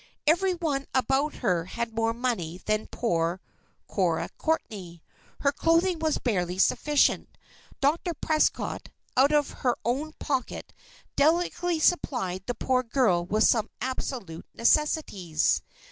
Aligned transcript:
Every 0.25 0.55
one 0.55 0.87
about 0.95 1.35
her 1.45 1.65
had 1.65 1.93
more 1.93 2.11
money 2.11 2.57
than 2.57 2.87
poor 2.87 3.39
Cora 3.85 4.29
Courtney. 4.35 5.03
Her 5.41 5.51
clothing 5.51 5.99
was 5.99 6.17
barely 6.17 6.57
sufficient. 6.57 7.37
Dr. 7.81 8.15
Prescott, 8.15 8.89
out 9.15 9.31
of 9.31 9.51
her 9.61 9.77
own 9.85 10.13
pocket, 10.17 10.73
delicately 11.15 11.79
supplied 11.79 12.47
the 12.47 12.55
poor 12.55 12.81
girl 12.81 13.23
with 13.27 13.43
some 13.43 13.69
absolute 13.79 14.47
necessities. 14.55 15.61